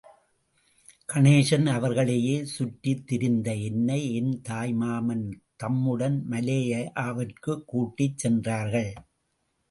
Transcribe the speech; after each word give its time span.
கணேசன் 1.09 1.65
அவர்களையே 1.65 2.45
சுற்றித் 2.45 3.07
திரிந்த 3.07 3.55
என்னை 3.55 4.13
என் 4.15 4.41
தாய் 4.41 4.73
மாமன் 4.73 5.41
தம்முடன் 5.55 6.17
மலேயாவிற்குக் 6.29 7.65
கூட்டிச் 7.65 8.17
சென்றார்கள். 8.17 8.91